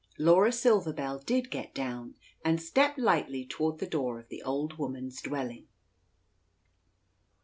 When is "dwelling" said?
5.21-5.67